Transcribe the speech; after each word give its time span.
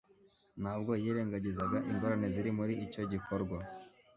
Ntabwo 0.61 0.91
yirengagizaga 1.03 1.77
ingorane 1.91 2.27
ziri 2.33 2.51
muri 2.57 2.73
icyo 2.85 3.01
gikorwa. 3.13 3.57